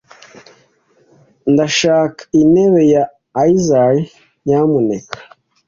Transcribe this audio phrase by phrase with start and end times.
[1.51, 3.03] Ndashaka intebe ya
[3.41, 3.99] aisle,
[4.45, 5.17] nyamuneka.